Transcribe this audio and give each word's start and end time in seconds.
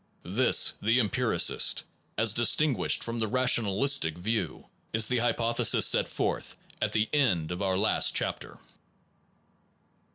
This, 0.25 0.73
the 0.81 0.99
empiricist, 0.99 1.83
as 2.17 2.33
distinguished 2.33 3.03
from 3.03 3.19
the 3.19 3.27
ra 3.27 3.43
tionalist 3.43 4.11
view, 4.17 4.67
is 4.93 5.07
the 5.07 5.19
hypothesis 5.19 5.85
set 5.85 6.07
forth 6.07 6.57
at 6.81 6.91
the 6.91 7.07
end 7.13 7.51
of 7.51 7.61
our 7.61 7.77
last 7.77 8.15
chapter. 8.15 8.57